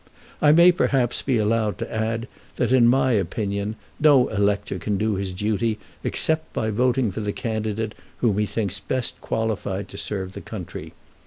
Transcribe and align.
I 0.41 0.51
may 0.51 0.71
perhaps 0.71 1.21
be 1.21 1.37
allowed 1.37 1.77
to 1.77 1.93
add 1.93 2.27
that, 2.55 2.71
in 2.71 2.87
my 2.87 3.11
opinion, 3.11 3.75
no 3.99 4.29
elector 4.29 4.79
can 4.79 4.97
do 4.97 5.13
his 5.13 5.31
duty 5.31 5.77
except 6.03 6.51
by 6.53 6.71
voting 6.71 7.11
for 7.11 7.21
the 7.21 7.31
candidate 7.31 7.93
whom 8.17 8.39
he 8.39 8.47
thinks 8.47 8.79
best 8.79 9.21
qualified 9.21 9.87
to 9.89 9.99
serve 9.99 10.33
the 10.33 10.41
country. 10.41 10.93